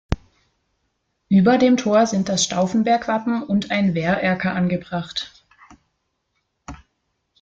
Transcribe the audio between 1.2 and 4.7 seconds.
Über dem Tor sind das Stauffenberg-Wappen und ein Wehrerker